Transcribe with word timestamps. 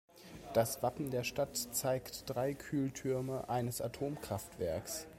Das 0.55 0.81
Wappen 0.81 1.11
der 1.11 1.23
Stadt 1.23 1.55
zeigt 1.55 2.23
drei 2.27 2.55
Kühltürme 2.55 3.47
eines 3.49 3.81
Atomkraftwerks. 3.81 5.05